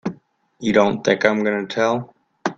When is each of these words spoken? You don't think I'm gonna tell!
You 0.59 0.73
don't 0.73 1.03
think 1.03 1.25
I'm 1.25 1.43
gonna 1.43 1.67
tell! 1.67 2.11